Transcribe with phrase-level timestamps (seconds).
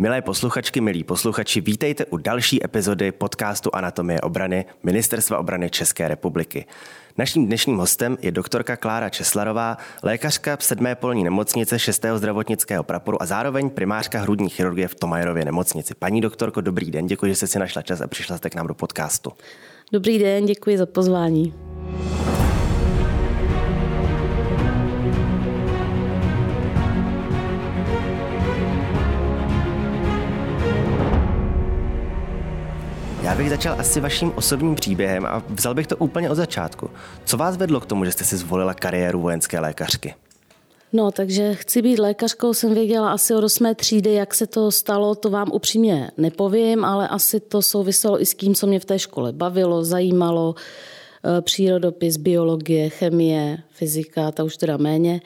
[0.00, 6.66] Milé posluchačky, milí posluchači, vítejte u další epizody podcastu Anatomie obrany Ministerstva obrany České republiky.
[7.18, 10.86] Naším dnešním hostem je doktorka Klára Česlarová, lékařka v 7.
[10.94, 12.04] polní nemocnice 6.
[12.14, 15.94] zdravotnického praporu a zároveň primářka hrudní chirurgie v Tomajerově nemocnici.
[15.98, 18.66] Paní doktorko, dobrý den, děkuji, že jste si našla čas a přišla jste k nám
[18.66, 19.32] do podcastu.
[19.92, 21.54] Dobrý den, děkuji za pozvání.
[33.40, 36.90] Bych začal asi vaším osobním příběhem a vzal bych to úplně od začátku.
[37.24, 40.14] Co vás vedlo k tomu, že jste si zvolila kariéru vojenské lékařky?
[40.92, 43.74] No, takže chci být lékařkou, jsem věděla asi od 8.
[43.74, 48.34] třídy, jak se to stalo, to vám upřímně nepovím, ale asi to souviselo i s
[48.34, 50.54] tím, co mě v té škole bavilo, zajímalo,
[51.40, 55.20] přírodopis, biologie, chemie, fyzika, ta už teda méně.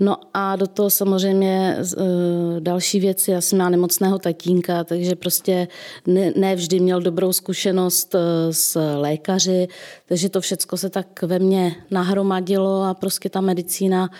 [0.00, 3.30] No a do toho samozřejmě e, další věci.
[3.30, 5.68] Já jsem měla nemocného tatínka, takže prostě
[6.36, 8.18] ne, vždy měl dobrou zkušenost e,
[8.52, 9.68] s lékaři,
[10.06, 14.10] takže to všechno se tak ve mně nahromadilo a prostě ta medicína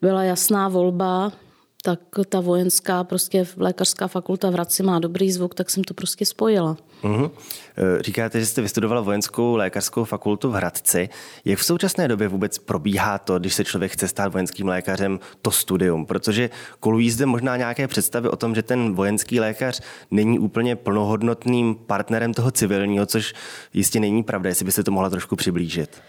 [0.00, 1.32] byla jasná volba
[1.84, 6.26] tak ta vojenská, prostě lékařská fakulta v Hradci má dobrý zvuk, tak jsem to prostě
[6.26, 6.76] spojila.
[7.02, 7.30] Uh-huh.
[8.00, 11.08] Říkáte, že jste vystudovala vojenskou lékařskou fakultu v Hradci.
[11.44, 15.50] Jak v současné době vůbec probíhá to, když se člověk chce stát vojenským lékařem, to
[15.50, 16.06] studium?
[16.06, 21.74] Protože kolují zde možná nějaké představy o tom, že ten vojenský lékař není úplně plnohodnotným
[21.74, 23.34] partnerem toho civilního, což
[23.74, 26.02] jistě není pravda, jestli byste to mohla trošku přiblížit.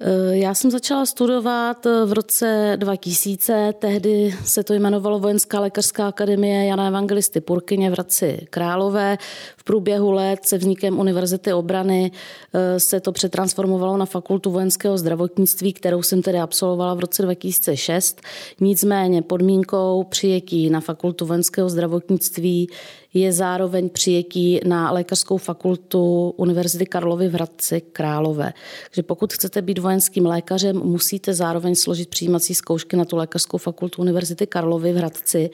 [0.00, 6.08] Eh, já jsem začala studovat eh, v roce 2000, tehdy se to jmenovalo Vojenská lékařská
[6.08, 9.18] akademie Jana Evangelisty Purkyně v Hradci Králové.
[9.56, 12.12] V průběhu let se vznikem Univerzity obrany
[12.54, 18.20] eh, se to přetransformovalo na fakultu vojenského zdravotnictví, kterou jsem tedy absolvovala v roce 2006.
[18.60, 22.68] Nicméně podmínkou přijetí na fakultu vojenského zdravotnictví
[23.14, 28.52] je zároveň přijetí na lékařskou fakultu Univerzity Karlovy v Hradci Králové.
[28.90, 34.02] Takže pokud chcete být vojenským lékařem, musíte zároveň složit přijímací zkoušky na tu lékařskou fakultu
[34.02, 35.50] Univerzity Karlovy v Hradci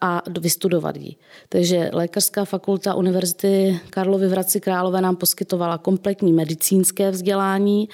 [0.00, 1.16] a vystudovat ji.
[1.48, 7.88] Takže Lékařská fakulta Univerzity Karlovy v Hradci Králové nám poskytovala kompletní medicínské vzdělání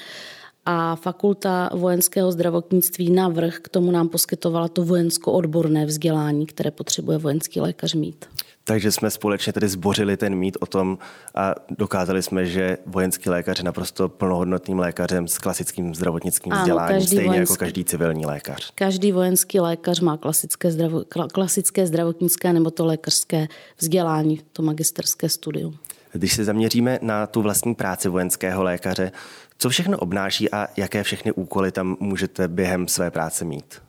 [0.67, 7.61] a fakulta vojenského zdravotnictví navrh k tomu nám poskytovala to vojensko-odborné vzdělání, které potřebuje vojenský
[7.61, 8.27] lékař mít.
[8.69, 10.99] Takže jsme společně tedy zbořili ten mít o tom
[11.35, 17.01] a dokázali jsme, že vojenský lékař je naprosto plnohodnotným lékařem s klasickým zdravotnickým ano, vzděláním,
[17.01, 18.73] stejně jako vojenský, jako každý civilní lékař.
[18.75, 25.79] Každý vojenský lékař má klasické, zdravo, klasické zdravotnické nebo to lékařské vzdělání, to magisterské studium.
[26.17, 29.13] Když se zaměříme na tu vlastní práci vojenského lékaře,
[29.59, 33.87] co všechno obnáší a jaké všechny úkoly tam můžete během své práce mít?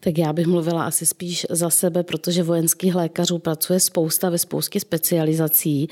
[0.00, 4.80] Tak já bych mluvila asi spíš za sebe, protože vojenských lékařů pracuje spousta ve spoustě
[4.80, 5.88] specializací.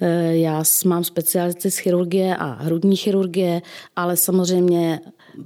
[0.00, 3.62] Eh, já mám specializaci z chirurgie a hrudní chirurgie,
[3.96, 5.00] ale samozřejmě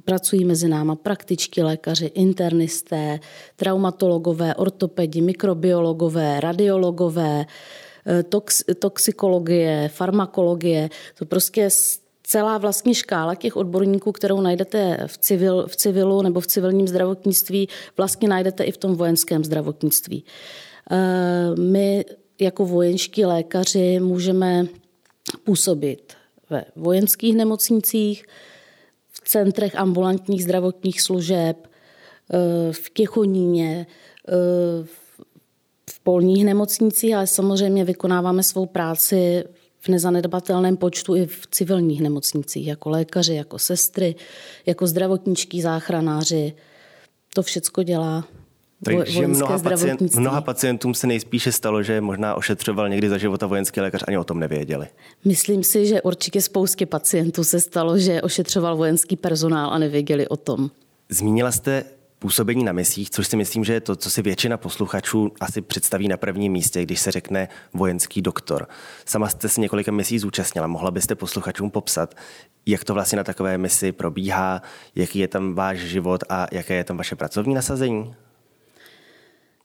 [0.04, 3.20] pracují mezi náma praktičtí lékaři, internisté,
[3.56, 7.46] traumatologové, ortopedi, mikrobiologové, radiologové,
[8.28, 10.90] tox, toxikologie, farmakologie.
[11.18, 11.68] To prostě
[12.26, 17.68] celá vlastně škála těch odborníků, kterou najdete v, civil, v civilu nebo v civilním zdravotnictví,
[17.96, 20.24] vlastně najdete i v tom vojenském zdravotnictví.
[20.90, 22.04] Eh, my
[22.40, 24.66] jako vojenští lékaři můžeme
[25.44, 26.12] působit
[26.50, 28.24] ve vojenských nemocnicích,
[29.12, 33.86] v centrech ambulantních zdravotních služeb, eh, v Těchoníně,
[34.28, 34.32] eh,
[34.84, 35.05] v
[36.06, 39.44] polních nemocnicích, ale samozřejmě vykonáváme svou práci
[39.80, 44.14] v nezanedbatelném počtu i v civilních nemocnicích, jako lékaři, jako sestry,
[44.66, 46.52] jako zdravotničtí záchranáři.
[47.34, 48.24] To všecko dělá
[48.84, 53.80] takže mnoha, pacient, mnoha pacientům se nejspíše stalo, že možná ošetřoval někdy za života vojenský
[53.80, 54.86] lékař, ani o tom nevěděli.
[55.24, 60.36] Myslím si, že určitě spoustě pacientů se stalo, že ošetřoval vojenský personál a nevěděli o
[60.36, 60.70] tom.
[61.08, 61.84] Zmínila jste
[62.18, 66.08] působení na misích, což si myslím, že je to, co si většina posluchačů asi představí
[66.08, 68.68] na prvním místě, když se řekne vojenský doktor.
[69.04, 70.66] Sama jste se několika misí zúčastnila.
[70.66, 72.14] Mohla byste posluchačům popsat,
[72.66, 74.62] jak to vlastně na takové misi probíhá,
[74.94, 78.14] jaký je tam váš život a jaké je tam vaše pracovní nasazení?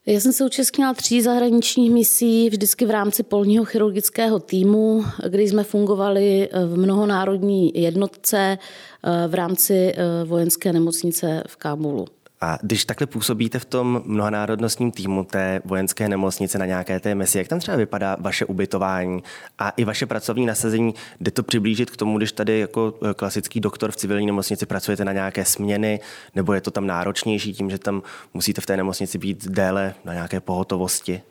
[0.05, 5.63] Já jsem se účastnila tří zahraničních misí, vždycky v rámci polního chirurgického týmu, kdy jsme
[5.63, 8.57] fungovali v mnohonárodní jednotce
[9.03, 12.05] eh, v rámci eh, vojenské nemocnice v Kábulu.
[12.43, 17.37] A když takhle působíte v tom mnohonárodnostním týmu té vojenské nemocnice na nějaké té misi,
[17.37, 19.23] jak tam třeba vypadá vaše ubytování
[19.59, 20.93] a i vaše pracovní nasazení?
[21.21, 25.05] Jde to přiblížit k tomu, když tady jako e, klasický doktor v civilní nemocnici pracujete
[25.05, 25.99] na nějaké směny,
[26.35, 28.01] nebo je to tam náročnější tím, že tam
[28.33, 31.21] musíte v té nemocnici být déle na nějaké pohotovosti?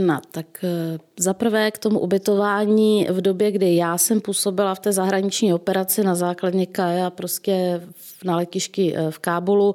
[0.00, 4.92] No, tak eh, zaprvé k tomu ubytování v době, kdy já jsem působila v té
[4.92, 7.80] zahraniční operaci na základně KAJA prostě
[8.24, 9.74] na letišti eh, v Kábulu,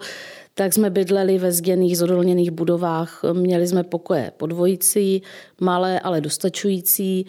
[0.53, 3.21] tak jsme bydleli ve zděných, zodolněných budovách.
[3.33, 5.21] Měli jsme pokoje podvojící,
[5.61, 7.25] malé, ale dostačující,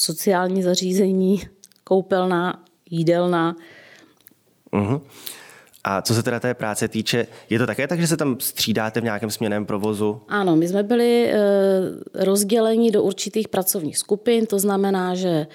[0.00, 1.42] sociální zařízení,
[1.84, 3.56] koupelna, jídelna.
[4.72, 5.00] Uh-huh.
[5.84, 9.00] A co se teda té práce týče, je to také tak, že se tam střídáte
[9.00, 10.20] v nějakém směném provozu?
[10.28, 11.34] Ano, my jsme byli e,
[12.14, 15.46] rozděleni do určitých pracovních skupin, to znamená, že e,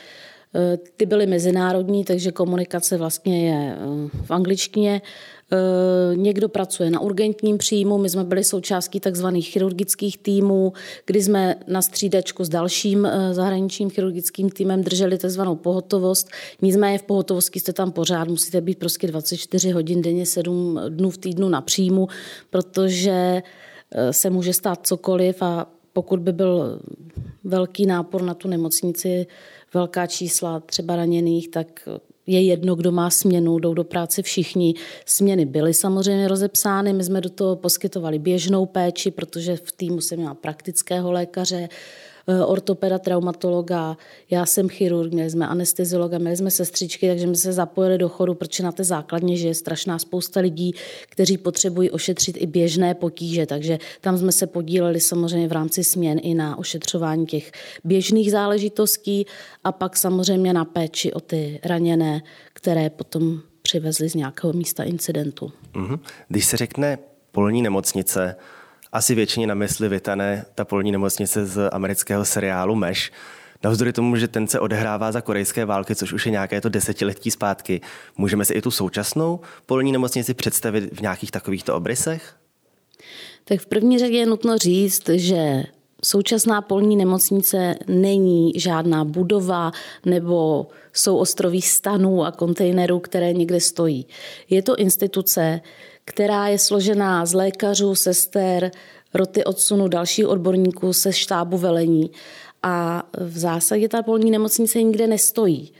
[0.97, 3.77] ty byly mezinárodní, takže komunikace vlastně je e,
[4.25, 5.01] v angličtině.
[5.53, 10.73] Eh, někdo pracuje na urgentním příjmu, my jsme byli součástí takzvaných chirurgických týmů,
[11.05, 16.29] kdy jsme na střídačku s dalším eh, zahraničním chirurgickým týmem drželi takzvanou pohotovost.
[16.61, 21.17] Nicméně v pohotovosti jste tam pořád, musíte být prostě 24 hodin denně, 7 dnů v
[21.17, 22.07] týdnu na příjmu,
[22.49, 23.41] protože
[23.91, 26.79] eh, se může stát cokoliv a pokud by byl
[27.43, 29.27] velký nápor na tu nemocnici,
[29.73, 31.89] velká čísla třeba raněných, tak
[32.27, 34.73] je jedno, kdo má směnu, jdou do práce všichni.
[35.05, 40.19] Směny byly samozřejmě rozepsány, my jsme do toho poskytovali běžnou péči, protože v týmu jsem
[40.19, 41.69] měla praktického lékaře,
[42.45, 43.97] ortopeda, traumatologa,
[44.29, 48.33] já jsem chirurg, měli jsme anesteziologa, měli jsme sestřičky, takže jsme se zapojili do chodu,
[48.33, 50.73] protože na té základně, že je strašná spousta lidí,
[51.09, 56.19] kteří potřebují ošetřit i běžné potíže, takže tam jsme se podíleli samozřejmě v rámci směn
[56.21, 57.51] i na ošetřování těch
[57.83, 59.25] běžných záležitostí
[59.63, 62.21] a pak samozřejmě na péči o ty raněné,
[62.53, 65.51] které potom přivezli z nějakého místa incidentu.
[65.73, 65.99] Mhm.
[66.27, 66.97] Když se řekne
[67.31, 68.35] polní nemocnice,
[68.93, 73.11] asi většině na mysli vytane ta polní nemocnice z amerického seriálu Mesh.
[73.63, 77.31] Navzdory tomu, že ten se odehrává za korejské války, což už je nějaké to desetiletí
[77.31, 77.81] zpátky,
[78.17, 82.35] můžeme si i tu současnou polní nemocnici představit v nějakých takovýchto obrysech?
[83.45, 85.63] Tak v první řadě je nutno říct, že
[86.03, 89.71] Současná polní nemocnice není žádná budova
[90.05, 94.07] nebo jsou ostroví stanů a kontejnerů, které někde stojí.
[94.49, 95.61] Je to instituce,
[96.05, 98.71] která je složená z lékařů, sester,
[99.13, 102.11] roty odsunu dalších odborníků se štábu velení.
[102.63, 105.71] A v zásadě ta polní nemocnice nikde nestojí.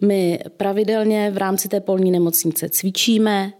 [0.00, 3.52] My pravidelně v rámci té polní nemocnice cvičíme,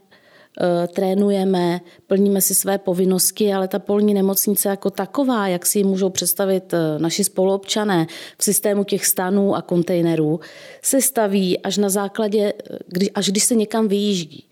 [0.89, 6.11] trénujeme, plníme si své povinnosti, ale ta polní nemocnice jako taková, jak si ji můžou
[6.11, 8.07] představit eh, naši spoluobčané
[8.39, 10.41] v systému těch stanů a kontejnerů,
[10.83, 12.53] se staví až na základě,
[13.01, 14.49] eh, až když se někam vyjíždí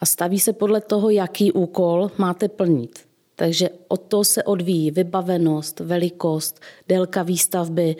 [0.00, 2.98] a staví se podle toho, jaký úkol máte plnit.
[3.36, 7.96] Takže od toho se odvíjí vybavenost, velikost, délka výstavby.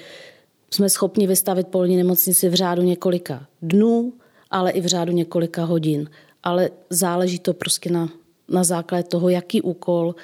[0.71, 4.13] Jsme schopni vystavit polní nemocnici v řádu několika dnů,
[4.51, 6.11] ale i v řádu několika hodin.
[6.43, 8.09] Ale záleží to prostě na,
[8.49, 10.15] na základě toho, jaký úkol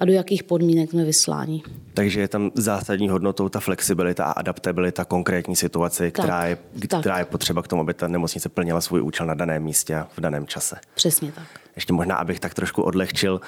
[0.00, 1.62] a do jakých podmínek jsme vysláni.
[1.94, 6.58] Takže je tam zásadní hodnotou ta flexibilita a adaptabilita konkrétní situace, která, je,
[7.00, 10.08] která je potřeba k tomu, aby ta nemocnice plnila svůj účel na daném místě a
[10.16, 10.76] v daném čase.
[10.94, 11.44] Přesně tak.
[11.76, 13.40] Ještě možná, abych tak trošku odlehčil,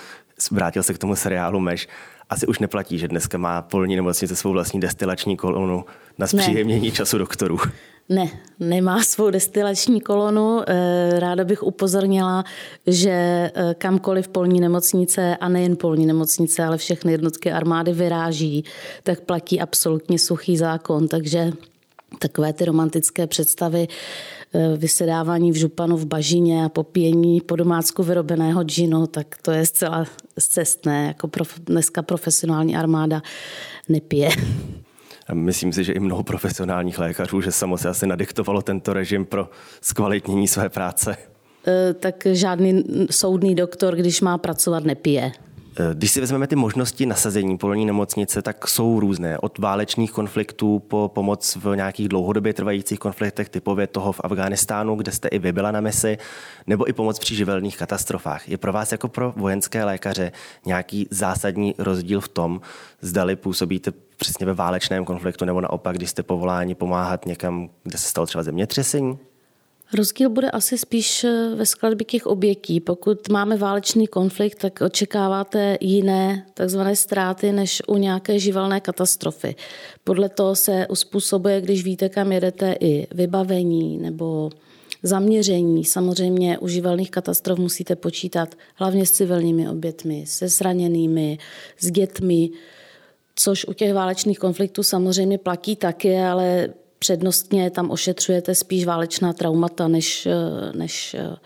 [0.50, 1.88] vrátil se k tomu seriálu Meš.
[2.30, 5.84] Asi už neplatí, že dneska má polní nemocnice svou vlastní destilační kolonu
[6.18, 7.58] na zpříjemnění času doktorů.
[8.08, 10.60] Ne, nemá svou destilační kolonu.
[10.66, 12.44] Eh, ráda bych upozornila,
[12.86, 18.64] že eh, kamkoliv polní nemocnice a nejen polní nemocnice, ale všechny jednotky armády vyráží,
[19.02, 21.08] tak platí absolutně suchý zákon.
[21.08, 21.52] Takže
[22.18, 23.88] takové ty romantické představy
[24.54, 29.66] eh, vysedávání v županu v bažině a popíjení po domácku vyrobeného džinu, tak to je
[29.66, 30.06] zcela
[30.40, 31.06] cestné.
[31.06, 33.22] Jako prof, dneska profesionální armáda
[33.88, 34.30] nepije.
[35.32, 39.50] Myslím si, že i mnoho profesionálních lékařů, že samo se asi nadiktovalo tento režim pro
[39.80, 41.16] zkvalitnění své práce.
[41.66, 45.32] E, tak žádný soudný doktor, když má pracovat, nepije.
[45.78, 49.38] E, když si vezmeme ty možnosti nasazení polní nemocnice, tak jsou různé.
[49.38, 55.12] Od válečných konfliktů po pomoc v nějakých dlouhodobě trvajících konfliktech, typově toho v Afghánistánu, kde
[55.12, 56.18] jste i vy byla na misi,
[56.66, 58.48] nebo i pomoc při živelných katastrofách.
[58.48, 60.32] Je pro vás jako pro vojenské lékaře
[60.66, 62.60] nějaký zásadní rozdíl v tom,
[63.00, 68.08] zdali působíte přesně ve válečném konfliktu, nebo naopak, když jste povoláni pomáhat někam, kde se
[68.08, 69.18] stalo třeba zemětřesení?
[69.94, 72.80] Rozdíl bude asi spíš eh, ve skladbě těch obětí.
[72.80, 79.56] Pokud máme válečný konflikt, tak očekáváte jiné takzvané ztráty než u nějaké živelné katastrofy.
[80.04, 84.50] Podle toho se uspůsobuje, když víte, kam jedete, i vybavení nebo
[85.02, 85.84] zaměření.
[85.84, 91.38] Samozřejmě u živelných katastrof musíte počítat hlavně s civilními obětmi, se zraněnými,
[91.78, 92.50] s dětmi,
[93.34, 96.68] což u těch válečných konfliktů samozřejmě platí taky, ale
[96.98, 100.28] přednostně tam ošetřujete spíš válečná traumata než,
[100.74, 101.36] než eh,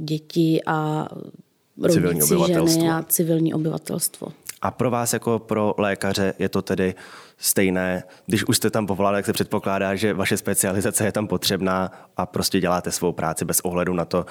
[0.00, 1.08] děti a
[1.88, 4.28] civilní ženy a civilní obyvatelstvo.
[4.62, 6.94] A pro vás jako pro lékaře je to tedy
[7.42, 11.92] stejné, když už jste tam povolán, tak se předpokládá, že vaše specializace je tam potřebná
[12.16, 14.26] a prostě děláte svou práci bez ohledu na to,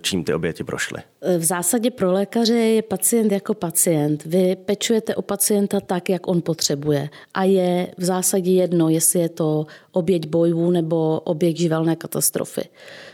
[0.00, 1.02] čím ty oběti prošly.
[1.38, 4.24] V zásadě pro lékaře je pacient jako pacient.
[4.24, 7.08] Vy pečujete o pacienta tak, jak on potřebuje.
[7.34, 12.62] A je v zásadě jedno, jestli je to oběť bojů nebo oběť živelné katastrofy.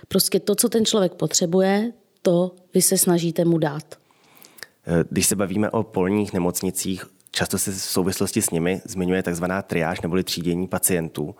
[0.08, 1.92] Prostě to, co ten člověk potřebuje,
[2.22, 3.82] to vy se snažíte mu dát.
[5.10, 10.00] Když se bavíme o polních nemocnicích, často se v souvislosti s nimi zmiňuje takzvaná triáž
[10.00, 11.34] neboli třídění pacientů.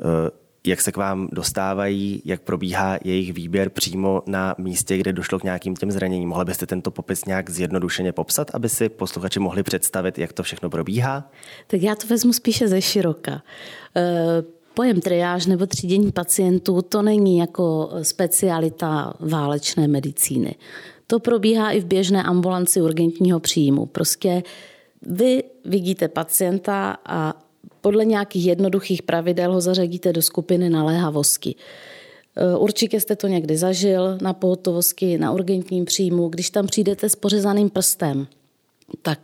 [0.00, 0.30] Eh,
[0.66, 5.44] jak se k vám dostávají, jak probíhá jejich výběr přímo na místě, kde došlo k
[5.44, 6.28] nějakým těm zraněním.
[6.28, 10.70] Mohli byste tento popis nějak zjednodušeně popsat, aby si posluchači mohli představit, jak to všechno
[10.70, 11.30] probíhá?
[11.66, 13.42] Tak já to vezmu spíše ze široka.
[13.96, 14.42] Eh,
[14.74, 20.54] pojem triáž nebo třídění pacientů to není jako specialita válečné medicíny.
[21.06, 23.86] To probíhá i v běžné ambulanci urgentního příjmu.
[23.86, 24.42] Prostě
[25.02, 27.34] vy vidíte pacienta a
[27.80, 31.54] podle nějakých jednoduchých pravidel ho zařadíte do skupiny naléhavosti.
[32.36, 36.28] E, určitě jste to někdy zažil na pohotovosti, na urgentním příjmu.
[36.28, 38.26] Když tam přijdete s pořezaným prstem,
[39.02, 39.20] tak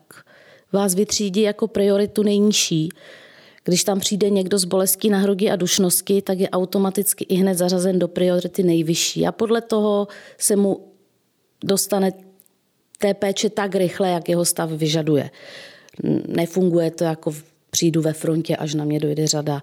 [0.72, 2.88] vás vytřídí jako prioritu nejnižší.
[3.64, 7.54] Když tam přijde někdo z bolestí na hrudi a dušnosti, tak je automaticky i hned
[7.54, 9.26] zařazen do priority nejvyšší.
[9.26, 10.88] A podle toho se mu
[11.64, 12.12] dostane
[12.98, 15.30] té péče tak rychle, jak jeho stav vyžaduje.
[16.28, 17.34] Nefunguje to jako
[17.70, 19.62] přijdu ve frontě, až na mě dojde řada.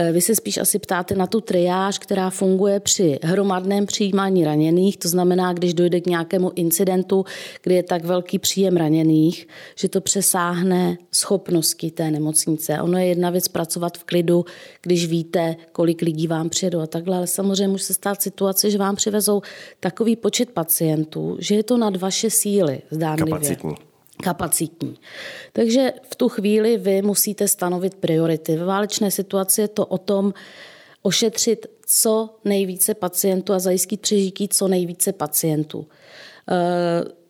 [0.00, 4.96] E, vy se spíš asi ptáte na tu triáž, která funguje při hromadném přijímání raněných,
[4.96, 7.24] to znamená, když dojde k nějakému incidentu,
[7.62, 12.80] kdy je tak velký příjem raněných, že to přesáhne schopnosti té nemocnice.
[12.80, 14.44] Ono je jedna věc pracovat v klidu,
[14.82, 18.78] když víte, kolik lidí vám přijedou a takhle, ale samozřejmě může se stát situace, že
[18.78, 19.42] vám přivezou
[19.80, 23.32] takový počet pacientů, že je to nad vaše síly, zdánlivě.
[23.32, 23.89] Kapacitní
[24.20, 24.96] kapacitní.
[25.52, 28.56] Takže v tu chvíli vy musíte stanovit priority.
[28.56, 30.34] Ve válečné situaci je to o tom
[31.02, 35.86] ošetřit co nejvíce pacientů a zajistit přežití co nejvíce pacientů.
[36.50, 37.20] E,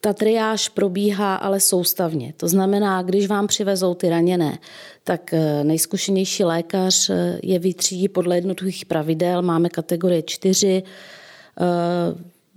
[0.00, 2.34] ta triáž probíhá ale soustavně.
[2.36, 4.58] To znamená, když vám přivezou ty raněné,
[5.04, 9.42] tak e, nejzkušenější lékař e, je vytřídí podle jednotlivých pravidel.
[9.42, 10.82] Máme kategorie 4,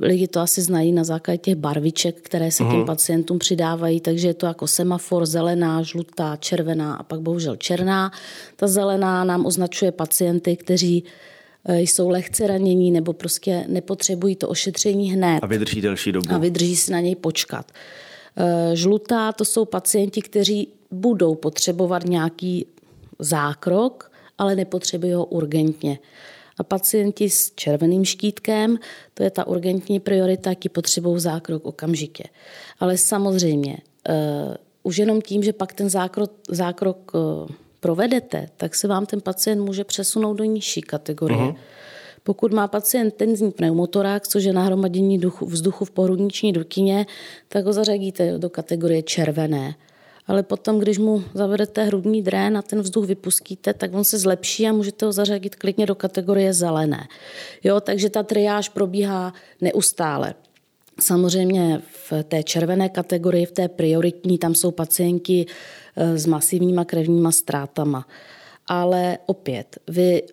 [0.03, 2.85] Lidi to asi znají na základě těch barviček, které se těm mhm.
[2.85, 8.11] pacientům přidávají, takže je to jako semafor, zelená, žlutá, červená a pak bohužel černá.
[8.55, 11.03] Ta zelená nám označuje pacienty, kteří
[11.65, 15.39] eh, jsou lehce ranění nebo prostě nepotřebují to ošetření hned.
[15.43, 16.27] A vydrží delší dobu.
[16.31, 17.71] A vydrží si na něj počkat.
[18.37, 22.65] Eh, žlutá to jsou pacienti, kteří budou potřebovat nějaký
[23.19, 25.99] zákrok, ale nepotřebují ho urgentně.
[26.57, 28.77] A pacienti s červeným štítkem,
[29.13, 32.23] to je ta urgentní priorita, jaký potřebují zákrok okamžitě.
[32.79, 33.77] Ale samozřejmě,
[34.09, 34.15] uh,
[34.83, 39.61] už jenom tím, že pak ten zákrok, zákrok uh, provedete, tak se vám ten pacient
[39.61, 41.39] může přesunout do nižší kategorie.
[41.39, 41.55] Uh-huh.
[42.23, 47.05] Pokud má pacient tenzní pneumotorák, což je nahromadění vzduchu v pohrudniční dukině,
[47.47, 49.75] tak ho zařadíte do kategorie červené
[50.27, 54.67] ale potom, když mu zavedete hrudní drén a ten vzduch vypustíte, tak on se zlepší
[54.67, 57.07] a můžete ho zařadit klidně do kategorie zelené.
[57.63, 60.33] Jo, takže ta triáž probíhá neustále.
[60.99, 65.45] Samozřejmě v té červené kategorii, v té prioritní, tam jsou pacienti
[65.95, 68.07] eh, s masivníma krevníma ztrátama.
[68.67, 70.23] Ale opět, vy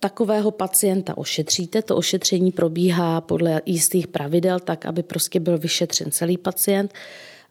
[0.00, 1.82] takového pacienta ošetříte.
[1.82, 6.92] To ošetření probíhá podle jistých pravidel, tak aby prostě byl vyšetřen celý pacient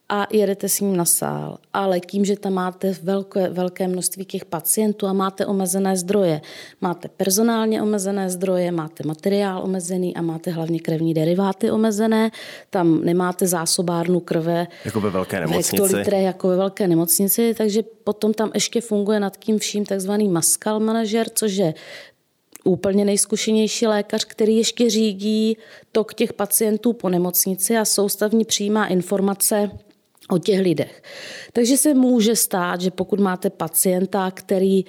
[0.10, 1.58] a jedete s ním na sál.
[1.74, 6.42] Ale tím, že tam máte velké, velké množství těch pacientů a máte omezené zdroje,
[6.82, 12.32] máte personálně omezené zdroje, máte materiál omezený a máte hlavně krevní deriváty omezené,
[12.70, 16.16] tam nemáte zásobárnu krve jako ve velké nemocnici.
[16.16, 21.28] jako ve velké nemocnici, takže potom tam ještě funguje nad tím vším takzvaný maskal manažer,
[21.36, 21.74] což je
[22.64, 25.58] úplně nejzkušenější lékař, který ještě řídí
[25.92, 29.72] tok těch pacientů po nemocnici a soustavně přijímá informace
[30.30, 31.04] o těch lidech.
[31.54, 34.86] Takže se může stát, že pokud máte pacienta, který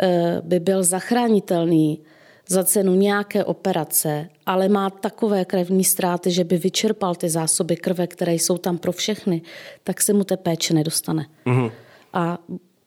[0.00, 2.00] eh, by byl zachránitelný
[2.48, 8.06] za cenu nějaké operace, ale má takové krevní ztráty, že by vyčerpal ty zásoby krve,
[8.06, 9.42] které jsou tam pro všechny,
[9.84, 11.26] tak se mu té péče nedostane.
[11.46, 11.72] Mm-hmm.
[12.12, 12.38] A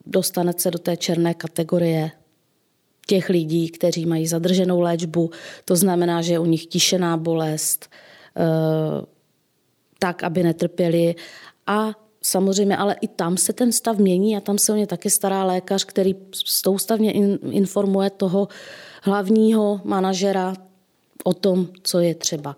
[0.06, 2.12] dostane se do té černé kategorie
[3.08, 5.30] těch lidí, kteří mají zadrženou léčbu.
[5.66, 7.90] To znamená, že je u nich tišená bolest,
[8.38, 9.06] eh,
[10.00, 11.16] tak, aby netrpěli
[11.68, 15.10] a samozřejmě, ale i tam se ten stav mění a tam se o ně taky
[15.10, 17.14] stará lékař, který soustavně
[17.52, 18.48] informuje toho
[19.02, 20.54] hlavního manažera
[21.24, 22.56] o tom, co je třeba.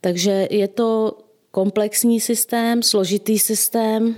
[0.00, 1.18] Takže je to
[1.50, 4.14] komplexní systém, složitý systém.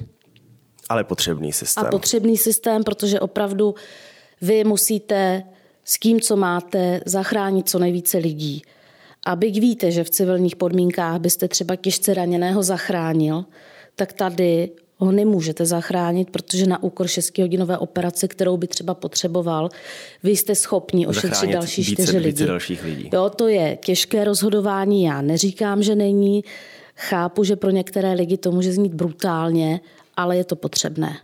[0.89, 1.87] Ale potřebný systém.
[1.87, 3.75] A potřebný systém, protože opravdu
[4.41, 5.43] vy musíte
[5.85, 8.63] s tím, co máte, zachránit co nejvíce lidí.
[9.27, 13.45] A byť víte, že v civilních podmínkách byste třeba těžce raněného zachránil,
[14.01, 19.69] tak tady ho nemůžete zachránit, protože na úkor 6-hodinové operace, kterou by třeba potřeboval,
[20.23, 22.47] vy jste schopni ošetřit další více, čtyři lidi.
[22.47, 23.11] dalších lidí.
[23.13, 26.45] Jo, to je těžké rozhodování, já neříkám, že není.
[26.97, 29.81] Chápu, že pro některé lidi to může znít brutálně,
[30.17, 31.17] ale je to potřebné.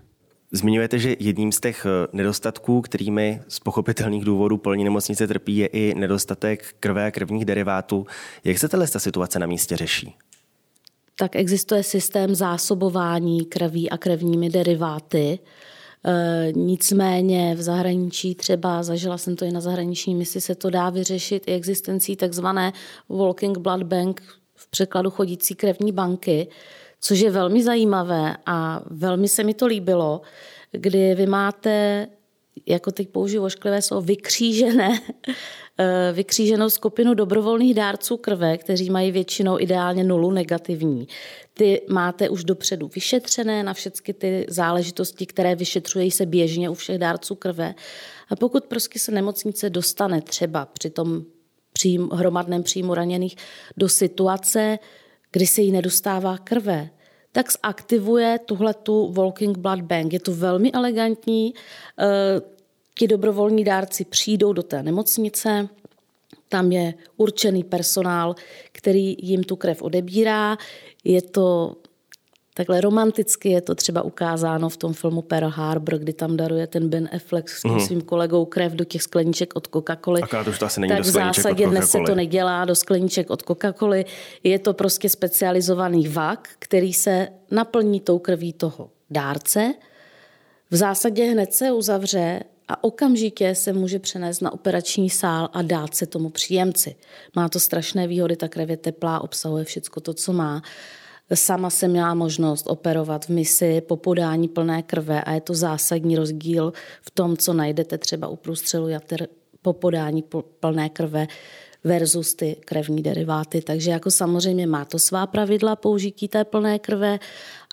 [0.53, 5.67] Zmiňujete, že jedním z těch eh, nedostatků, kterými z pochopitelných důvodů polní nemocnice trpí, je
[5.67, 8.07] i nedostatek krve a krevních derivátů.
[8.45, 10.15] Jak se tato situace na místě řeší?
[11.19, 15.39] Tak existuje systém zásobování krví a krevními deriváty.
[16.05, 20.91] E, nicméně v zahraničí třeba, zažila jsem to i na zahraniční misi, se to dá
[20.91, 22.73] vyřešit i existencí takzvané
[23.09, 24.23] Walking Blood Bank,
[24.55, 26.49] v překladu chodící krevní banky,
[27.01, 30.21] což je velmi zajímavé a velmi se mi to líbilo,
[30.73, 32.07] kdy vy máte,
[32.67, 35.01] jako teď použiju ošklivé slovo, vykřížené,
[36.13, 41.09] vykříženou skupinu dobrovolných dárců krve, kteří mají většinou ideálně nulu negativní.
[41.55, 46.99] Ty máte už dopředu vyšetřené na všechny ty záležitosti, které vyšetřují se běžně u všech
[46.99, 47.75] dárců krve.
[48.29, 51.25] A pokud prostě se nemocnice dostane třeba při tom
[51.73, 53.37] přím, hromadném příjmu raněných
[53.77, 54.79] do situace,
[55.33, 56.91] kdy se jí nedostává krve,
[57.33, 60.13] tak zaktivuje tuhletu Walking Blood Bank.
[60.13, 61.55] Je to velmi elegantní.
[62.99, 65.69] Ti dobrovolní dárci přijdou do té nemocnice,
[66.49, 68.35] tam je určený personál,
[68.73, 70.57] který jim tu krev odebírá.
[71.05, 71.77] Je to
[72.57, 76.89] Takhle romanticky je to třeba ukázáno v tom filmu Pearl Harbor, kdy tam daruje ten
[76.89, 77.81] Ben Affleck s tím mm.
[77.81, 80.45] svým kolegou krev do těch skleníček od Coca-Coly.
[80.45, 83.31] to už to asi není tak do v zásadě dnes se to nedělá do skleníček
[83.31, 84.05] od Coca-Coly.
[84.43, 89.75] Je to prostě specializovaný vak, který se naplní tou krví toho dárce.
[90.71, 95.95] V zásadě hned se uzavře a okamžitě se může přenést na operační sál a dát
[95.95, 96.97] se tomu příjemci.
[97.37, 100.63] Má to strašné výhody, ta krev je teplá, obsahuje všechno to, co má.
[101.35, 106.17] Sama jsem měla možnost operovat v misi po podání plné krve a je to zásadní
[106.17, 109.29] rozdíl v tom, co najdete třeba u průstřelu jater
[109.63, 110.25] po podání
[110.61, 111.27] plné krve
[111.85, 113.63] versus ty krevní deriváty.
[113.63, 117.19] Takže jako samozřejmě má to svá pravidla použití té plné krve,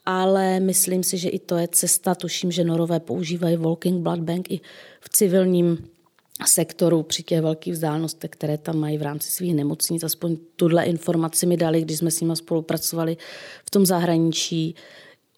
[0.05, 2.15] ale myslím si, že i to je cesta.
[2.15, 4.61] Tuším, že Norové používají Walking Blood Bank i
[5.01, 5.87] v civilním
[6.45, 10.03] sektoru při těch velkých vzdálenostech, které tam mají v rámci svých nemocnic.
[10.03, 13.17] Aspoň tuhle informaci mi dali, když jsme s nimi spolupracovali
[13.65, 14.75] v tom zahraničí.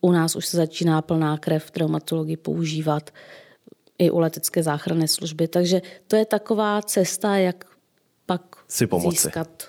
[0.02, 3.10] U nás už se začíná plná krev v traumatologii používat
[3.98, 5.48] i u letecké záchranné služby.
[5.48, 7.66] Takže to je taková cesta, jak
[8.26, 9.10] pak si pomoci.
[9.10, 9.68] získat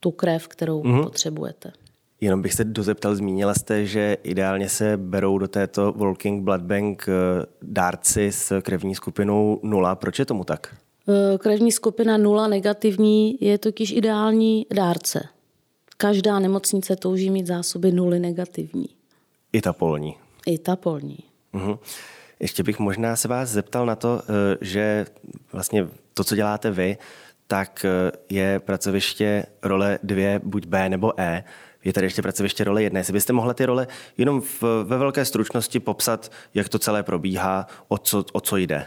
[0.00, 1.02] tu krev, kterou mm-hmm.
[1.02, 1.72] potřebujete.
[2.20, 7.06] Jenom bych se dozeptal, zmínila jste, že ideálně se berou do této Walking Blood Bank
[7.08, 9.94] eh, dárci s krevní skupinou nula.
[9.94, 10.76] Proč je tomu tak?
[11.08, 15.28] Eh, krevní skupina nula negativní je totiž ideální dárce.
[15.96, 18.86] Každá nemocnice touží mít zásoby nuly negativní.
[19.52, 20.14] I ta polní.
[20.46, 21.18] I ta polní.
[21.54, 21.78] Uh-huh.
[22.40, 25.06] Ještě bych možná se vás zeptal na to, eh, že
[25.52, 26.98] vlastně to, co děláte vy,
[27.48, 27.86] tak
[28.30, 31.44] je pracoviště role dvě, buď B nebo E
[31.86, 33.00] je tady ještě pracoviště role jedné.
[33.00, 33.86] Jestli byste mohla ty role
[34.18, 38.84] jenom v, ve velké stručnosti popsat, jak to celé probíhá, o co, o co jde?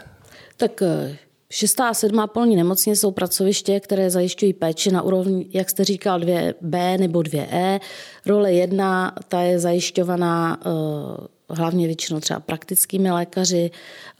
[0.56, 1.18] Tak eh,
[1.52, 6.20] Šestá a sedmá polní nemocnice jsou pracoviště, které zajišťují péči na úrovni, jak jste říkal,
[6.20, 7.80] 2B nebo 2E.
[8.26, 13.70] Role jedna, ta je zajišťovaná uh, hlavně většinou třeba praktickými lékaři.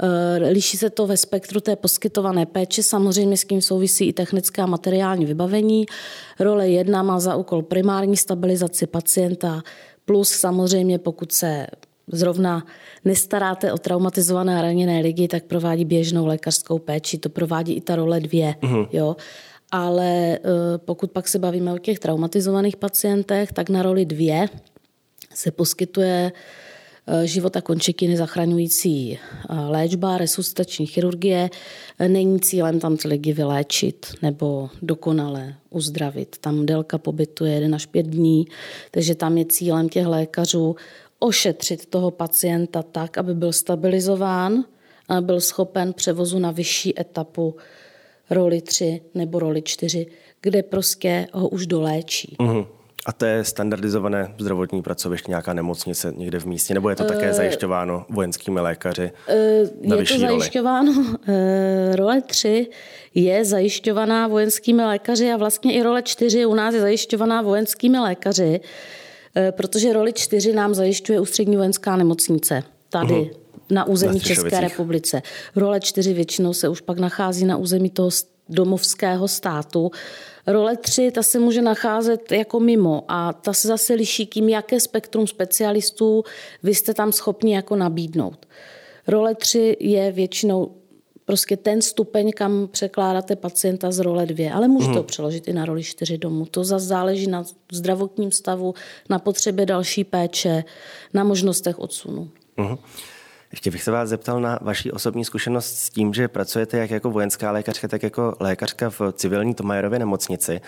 [0.02, 4.62] Eh, liší se to ve spektru té poskytované péče, samozřejmě s tím souvisí i technické
[4.62, 5.86] a materiální vybavení.
[6.40, 9.62] Role jedna má za úkol primární stabilizaci pacienta,
[10.04, 11.66] plus samozřejmě pokud se
[12.12, 12.66] zrovna
[13.04, 17.18] nestaráte o traumatizované a raněné lidi, tak provádí běžnou lékařskou péči.
[17.18, 18.54] To provádí i ta role dvě.
[18.62, 18.88] Uh-huh.
[18.92, 19.16] Jo.
[19.70, 20.40] Ale eh,
[20.78, 24.48] pokud pak se bavíme o těch traumatizovaných pacientech, tak na roli dvě
[25.34, 26.32] se poskytuje
[27.12, 31.50] Eh, života končetiny zachraňující eh, léčba, resuscitační chirurgie.
[32.08, 36.36] Není cílem tam ty lidi vyléčit nebo dokonale uzdravit.
[36.40, 38.46] Tam délka pobytu je 1 až 5 dní,
[38.90, 40.76] takže tam je cílem těch lékařů
[41.20, 44.64] ošetřit toho pacienta tak, aby byl stabilizován
[45.09, 47.56] a byl schopen převozu na vyšší etapu
[48.30, 50.06] roli 3 nebo roli 4,
[50.40, 52.37] kde prostě ho už doléčí.
[52.40, 52.66] Uh-huh.
[53.06, 57.30] A to je standardizované zdravotní pracoviště, nějaká nemocnice někde v místě, nebo je to také
[57.30, 59.11] uh, zajišťováno vojenskými lékaři
[59.83, 61.16] uh, na Je to zajišťováno, uh,
[61.94, 62.66] role 3
[63.14, 68.61] je zajišťovaná vojenskými lékaři a vlastně i role 4 u nás je zajišťovaná vojenskými lékaři,
[69.50, 72.62] protože roli 4 nám zajišťuje ústřední vojenská nemocnice.
[72.88, 73.30] tady uh-huh.
[73.70, 75.22] na území na České republice.
[75.56, 78.10] Role čtyři většinou se už pak nachází na území toho
[78.48, 79.90] domovského státu.
[80.46, 84.80] Role tři, ta se může nacházet jako mimo a ta se zase liší tím, jaké
[84.80, 86.24] spektrum specialistů
[86.62, 88.46] vy jste tam schopni jako nabídnout.
[89.06, 90.79] Role tři je většinou
[91.30, 94.52] prostě ten stupeň, kam překládáte pacienta z role dvě.
[94.52, 96.46] Ale můžete to přeložit i na roli čtyři domů.
[96.46, 98.74] To zase záleží na zdravotním stavu,
[99.08, 100.64] na potřebě další péče,
[101.14, 102.30] na možnostech odsunu.
[102.58, 102.78] Uh-huh.
[103.50, 107.10] Ještě bych se vás zeptal na vaši osobní zkušenost s tím, že pracujete jak jako
[107.10, 110.60] vojenská lékařka, tak jako lékařka v civilní Tomajerově nemocnici.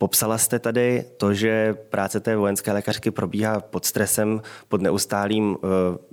[0.00, 5.58] Popsala jste tady to, že práce té vojenské lékařky probíhá pod stresem, pod neustálým uh,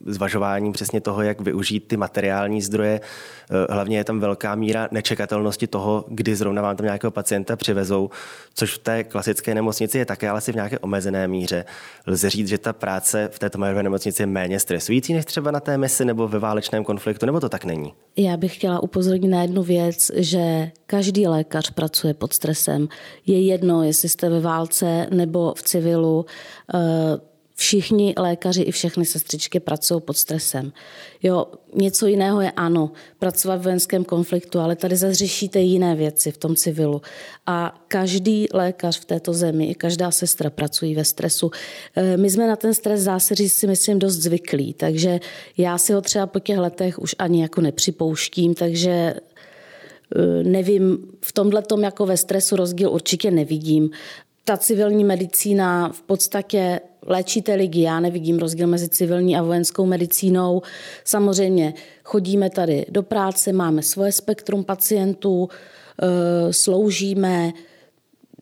[0.05, 2.99] zvažováním přesně toho, jak využít ty materiální zdroje.
[2.99, 8.09] Uh, hlavně je tam velká míra nečekatelnosti toho, kdy zrovna vám tam nějakého pacienta přivezou,
[8.53, 11.65] což v té klasické nemocnici je také ale asi v nějaké omezené míře.
[12.07, 15.59] Lze říct, že ta práce v této majorové nemocnici je méně stresující než třeba na
[15.59, 17.93] té misi nebo ve válečném konfliktu, nebo to tak není?
[18.17, 22.87] Já bych chtěla upozornit na jednu věc, že každý lékař pracuje pod stresem.
[23.25, 26.25] Je jedno, jestli jste ve válce nebo v civilu.
[26.73, 26.77] Eh,
[27.59, 30.71] všichni lékaři i všechny sestřičky pracují pod stresem.
[31.23, 36.31] Jo, něco jiného je ano, pracovat v vojenském konfliktu, ale tady zase řešíte jiné věci
[36.31, 37.01] v tom civilu.
[37.45, 41.51] A každý lékař v této zemi i každá sestra pracují ve stresu.
[41.95, 45.19] Eh, my jsme na ten stres záseří si myslím dost zvyklí, takže
[45.57, 49.15] já si ho třeba po těch letech už ani jako nepřipouštím, takže
[50.43, 53.89] nevím, v tomhle tom jako ve stresu rozdíl určitě nevidím.
[54.43, 60.61] Ta civilní medicína v podstatě léčíte lidi, já nevidím rozdíl mezi civilní a vojenskou medicínou.
[61.03, 65.49] Samozřejmě chodíme tady do práce, máme svoje spektrum pacientů,
[66.01, 67.53] eh, sloužíme,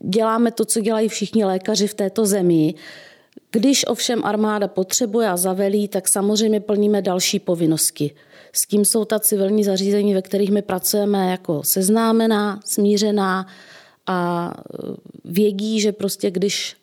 [0.04, 2.74] děláme to, co dělají všichni lékaři v této zemi.
[3.52, 8.12] Když ovšem armáda potřebuje a zavelí, tak samozřejmě plníme další povinnosti.
[8.56, 13.48] S tím jsou ta civilní zařízení, ve kterých my pracujeme jako seznámená, smířená
[14.08, 14.52] a
[15.26, 16.76] vědí, že prostě když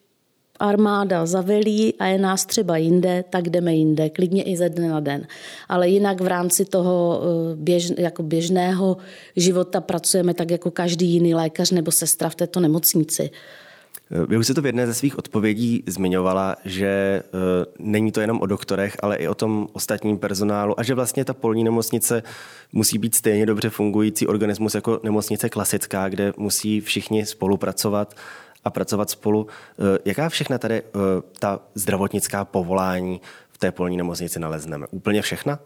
[0.59, 5.01] armáda zavelí a je nás třeba jinde, tak jdeme jinde, klidně i ze dne na
[5.01, 5.27] den.
[5.69, 8.97] Ale jinak v rámci toho eh, běž, jako běžného
[9.37, 13.31] života pracujeme tak jako každý jiný lékař nebo sestra v této nemocnici.
[14.29, 17.23] Vy už jste to v jedné ze svých odpovědí zmiňovala, že e,
[17.79, 21.35] není to jenom o doktorech, ale i o tom ostatním personálu a že vlastně ta
[21.35, 22.23] polní nemocnice
[22.73, 28.15] musí být stejně dobře fungující organismus jako nemocnice klasická, kde musí všichni spolupracovat
[28.65, 29.47] a pracovat spolu.
[29.79, 30.83] E, jaká všechna tady
[31.39, 33.21] ta zdravotnická povolání
[33.51, 34.87] v té polní nemocnici nalezneme?
[34.91, 35.59] Úplně všechna?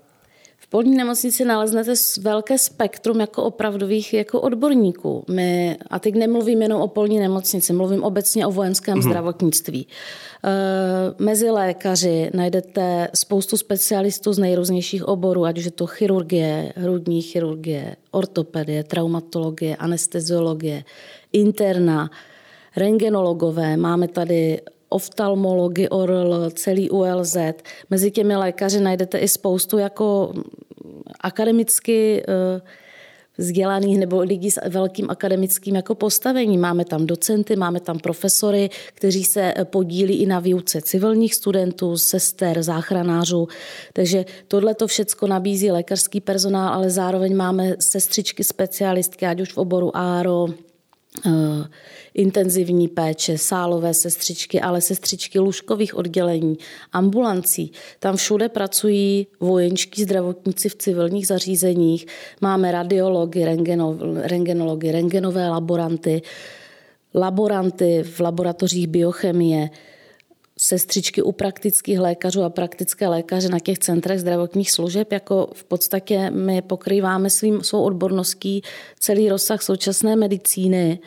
[0.59, 5.25] V polní nemocnici naleznete velké spektrum jako opravdových jako odborníků.
[5.31, 9.09] My, a teď nemluvím jenom o polní nemocnici, mluvím obecně o vojenském mm-hmm.
[9.09, 9.87] zdravotnictví.
[10.45, 17.23] E, mezi lékaři najdete spoustu specialistů z nejrůznějších oborů, ať už je to chirurgie, hrudní
[17.23, 20.85] chirurgie, ortopedie, traumatologie, anesteziologie,
[21.33, 22.11] interna,
[22.77, 24.61] rengenologové, máme tady
[24.97, 27.37] oftalmology, ORL, celý ULZ.
[27.91, 30.33] Mezi těmi lékaři najdete i spoustu jako
[31.21, 32.61] akademicky eh,
[33.39, 36.61] vzdělaných nebo lidí s velkým akademickým jako postavením.
[36.61, 42.63] Máme tam docenty, máme tam profesory, kteří se podílí i na výuce civilních studentů, sester,
[42.63, 43.49] záchranářů.
[43.93, 49.59] Takže tohle to všecko nabízí lékařský personál, ale zároveň máme sestřičky specialistky, ať už v
[49.59, 50.66] oboru ARO, Eh,
[52.15, 56.59] intenzivní péče, sálové sestřičky, ale sestřičky lůžkových oddělení,
[56.93, 57.73] ambulancí.
[57.99, 62.07] Tam všude pracují vojenčtí zdravotníci v civilních zařízeních.
[62.41, 63.45] Máme radiology,
[64.23, 66.23] rengenology, rengenové laboranty,
[67.15, 69.71] laboranty v laboratořích biochemie,
[70.59, 76.31] sestřičky u praktických lékařů a praktické lékaře na těch centrech zdravotních služeb, jako v podstatě
[76.31, 78.63] my pokrýváme svým, svou odborností
[78.99, 80.99] celý rozsah současné medicíny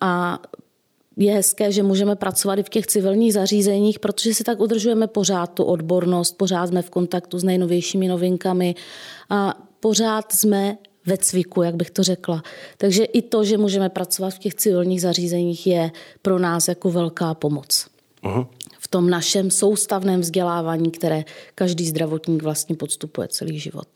[0.00, 0.38] a
[1.16, 5.46] je hezké, že můžeme pracovat i v těch civilních zařízeních, protože si tak udržujeme pořád
[5.46, 8.74] tu odbornost, pořád jsme v kontaktu s nejnovějšími novinkami
[9.30, 12.42] a pořád jsme ve cviku, jak bych to řekla.
[12.76, 15.90] Takže i to, že můžeme pracovat v těch civilních zařízeních, je
[16.22, 17.86] pro nás jako velká pomoc.
[18.22, 18.59] V
[18.90, 21.24] tom našem soustavném vzdělávání, které
[21.54, 23.88] každý zdravotník vlastně podstupuje celý život.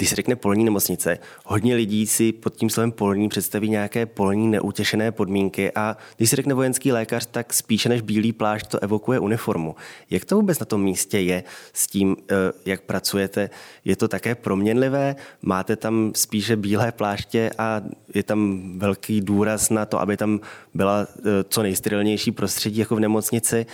[0.00, 4.48] Když se řekne polní nemocnice, hodně lidí si pod tím slovem polní představí nějaké polní
[4.48, 9.18] neutěšené podmínky a když se řekne vojenský lékař, tak spíše než bílý plášť to evokuje
[9.18, 9.74] uniformu.
[10.10, 12.34] Jak to vůbec na tom místě je s tím, eh,
[12.66, 13.50] jak pracujete?
[13.84, 15.16] Je to také proměnlivé?
[15.42, 17.82] Máte tam spíše bílé pláště a
[18.14, 20.40] je tam velký důraz na to, aby tam
[20.74, 23.66] byla eh, co nejsterilnější prostředí jako v nemocnici?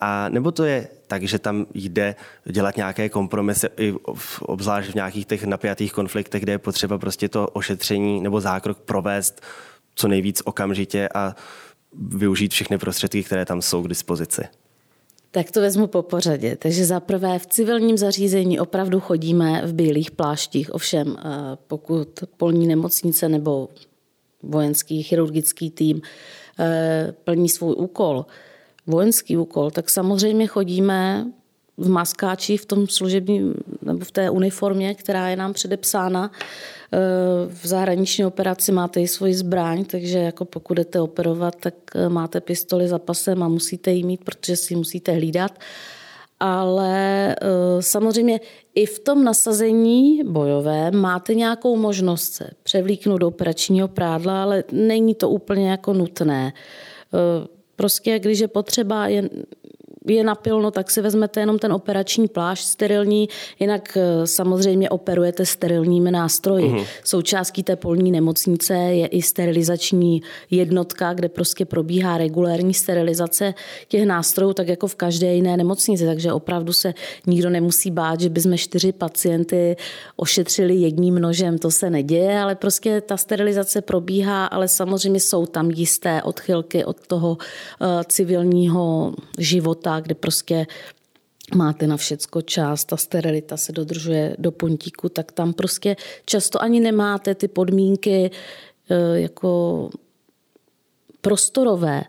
[0.00, 4.94] A nebo to je tak, že tam jde dělat nějaké kompromisy, i v, obzvlášť v
[4.94, 9.42] nějakých těch napjatých konfliktech, kde je potřeba prostě to ošetření nebo zákrok provést
[9.94, 11.36] co nejvíc okamžitě a
[11.92, 14.42] využít všechny prostředky, které tam jsou k dispozici.
[15.30, 16.56] Tak to vezmu po pořadě.
[16.56, 20.74] Takže za prvé v civilním zařízení opravdu chodíme v bílých pláštích.
[20.74, 21.22] Ovšem, eh,
[21.66, 23.68] pokud polní nemocnice nebo
[24.42, 26.00] vojenský chirurgický tým
[26.60, 28.26] eh, plní svůj úkol,
[28.88, 31.26] vojenský úkol, tak samozřejmě chodíme
[31.76, 36.30] v maskáči, v tom služebním nebo v té uniformě, která je nám předepsána.
[36.92, 36.98] Eh,
[37.48, 42.40] v zahraniční operaci máte i svoji zbraň, takže jako pokud jdete operovat, tak eh, máte
[42.40, 45.58] pistoli za pasem a musíte ji mít, protože si ji musíte hlídat.
[46.40, 47.36] Ale eh,
[47.80, 48.40] samozřejmě
[48.74, 55.14] i v tom nasazení bojové máte nějakou možnost se převlíknout do operačního prádla, ale není
[55.14, 56.52] to úplně jako nutné.
[57.78, 59.30] Prostě když je potřeba, je
[60.14, 63.28] je napilno, tak si vezmete jenom ten operační plášť sterilní,
[63.60, 66.64] jinak eh, samozřejmě operujete sterilními nástroji.
[66.64, 66.86] Uh-huh.
[67.04, 73.54] Součástí té polní nemocnice je i sterilizační jednotka, kde prostě probíhá regulérní sterilizace
[73.88, 76.94] těch nástrojů, tak jako v každé jiné nemocnici, takže opravdu se
[77.26, 79.76] nikdo nemusí bát, že bychom čtyři pacienty
[80.16, 85.70] ošetřili jedním nožem, to se neděje, ale prostě ta sterilizace probíhá, ale samozřejmě jsou tam
[85.70, 90.66] jisté odchylky od toho uh, civilního života, kde prostě
[91.54, 96.80] máte na všecko čas, ta sterilita se dodržuje do pontíku, tak tam prostě často ani
[96.80, 98.30] nemáte ty podmínky
[98.90, 99.90] eh, jako
[101.20, 102.04] prostorové.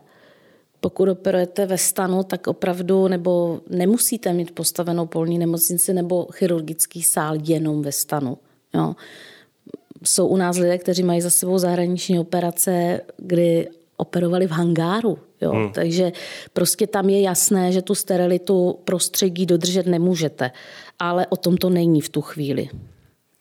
[0.80, 7.36] Pokud operujete ve stanu, tak opravdu nebo nemusíte mít postavenou polní nemocnici nebo chirurgický sál
[7.42, 8.38] jenom ve stanu.
[8.74, 8.94] Jo.
[10.04, 13.68] Jsou u nás lidé, kteří mají za sebou zahraniční operace, kdy
[14.00, 15.18] operovali v hangáru.
[15.40, 15.50] Jo?
[15.50, 15.72] Hmm.
[15.72, 16.12] Takže
[16.52, 20.50] prostě tam je jasné, že tu sterilitu prostředí dodržet nemůžete.
[20.98, 22.68] Ale o tom to není v tu chvíli.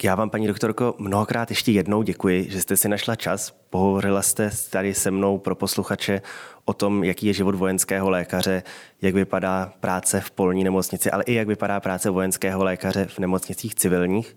[0.04, 3.54] Já vám, paní doktorko, mnohokrát ještě jednou děkuji, že jste si našla čas.
[3.70, 6.22] Pohovorila jste tady se mnou pro posluchače
[6.66, 8.64] o tom, jaký je život vojenského lékaře,
[9.02, 13.76] jak vypadá práce v polní nemocnici, ale i jak vypadá práce vojenského lékaře v nemocnicích
[13.76, 14.36] civilních.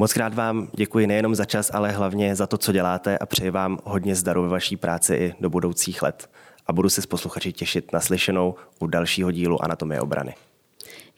[0.00, 3.50] Moc krát vám děkuji nejenom za čas, ale hlavně za to, co děláte a přeji
[3.50, 6.30] vám hodně zdaru ve vaší práci i do budoucích let.
[6.66, 10.34] A budu se s posluchači těšit na slyšenou u dalšího dílu Anatomie obrany.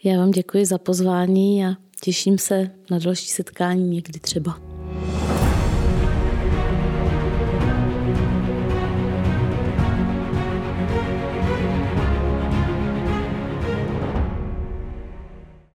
[0.03, 1.69] Já vám děkuji za pozvání a
[2.01, 4.57] těším se na další setkání někdy třeba.